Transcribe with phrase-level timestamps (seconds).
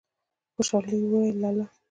[0.55, 1.65] خوشالی يې وويل: لا لا!